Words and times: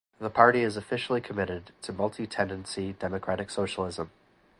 The 0.17 0.31
party 0.31 0.63
is 0.63 0.77
officially 0.77 1.21
committed 1.21 1.73
to 1.83 1.93
multi-tendency 1.93 2.93
democratic 2.93 3.51
socialism. 3.51 4.09